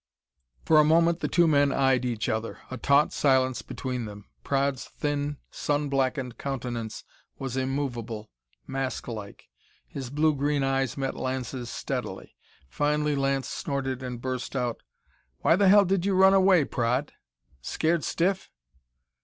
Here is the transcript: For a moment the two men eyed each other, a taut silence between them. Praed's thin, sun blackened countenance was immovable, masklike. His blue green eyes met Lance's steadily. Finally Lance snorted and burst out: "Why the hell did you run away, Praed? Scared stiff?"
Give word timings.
For 0.65 0.79
a 0.79 0.83
moment 0.83 1.19
the 1.19 1.27
two 1.27 1.47
men 1.47 1.71
eyed 1.71 2.05
each 2.05 2.27
other, 2.27 2.57
a 2.71 2.77
taut 2.77 3.13
silence 3.13 3.61
between 3.61 4.05
them. 4.05 4.25
Praed's 4.43 4.85
thin, 4.87 5.37
sun 5.51 5.89
blackened 5.89 6.39
countenance 6.39 7.03
was 7.37 7.55
immovable, 7.55 8.31
masklike. 8.67 9.47
His 9.87 10.09
blue 10.09 10.33
green 10.33 10.63
eyes 10.63 10.97
met 10.97 11.13
Lance's 11.15 11.69
steadily. 11.69 12.35
Finally 12.67 13.15
Lance 13.15 13.47
snorted 13.47 14.01
and 14.01 14.19
burst 14.19 14.55
out: 14.55 14.81
"Why 15.41 15.55
the 15.55 15.69
hell 15.69 15.85
did 15.85 16.03
you 16.03 16.15
run 16.15 16.33
away, 16.33 16.65
Praed? 16.65 17.11
Scared 17.61 18.03
stiff?" 18.03 18.49